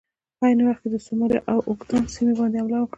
په 0.37 0.45
عین 0.47 0.59
وخت 0.67 0.81
کې 0.91 0.99
سومالیا 1.07 1.41
د 1.45 1.47
اوګادن 1.67 2.03
سیمې 2.13 2.33
باندې 2.39 2.57
حمله 2.61 2.77
وکړه. 2.79 2.89